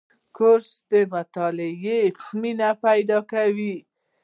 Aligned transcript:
کورس 0.37 0.69
د 0.91 0.93
مطالعې 1.13 1.99
مینه 2.41 2.69
پیدا 2.83 3.19
کوي. 3.31 3.75